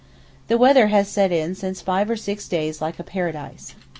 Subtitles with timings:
[0.47, 3.75] The weather has set in since five or six days quite like paradise.